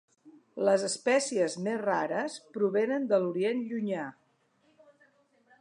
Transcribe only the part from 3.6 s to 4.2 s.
Llunyà.